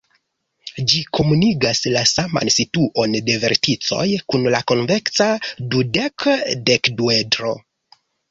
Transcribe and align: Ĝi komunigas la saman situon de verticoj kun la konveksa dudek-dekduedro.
Ĝi 0.91 1.01
komunigas 1.17 1.81
la 1.95 2.01
saman 2.11 2.49
situon 2.55 3.13
de 3.27 3.35
verticoj 3.43 4.07
kun 4.33 4.49
la 4.57 4.63
konveksa 4.73 5.29
dudek-dekduedro. 5.75 7.53